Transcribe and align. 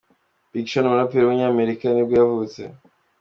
Big 0.51 0.65
Sean, 0.69 0.87
umuraperi 0.87 1.21
w’umunyamerika 1.23 1.85
nibwo 1.89 2.13
yavutse. 2.21 2.61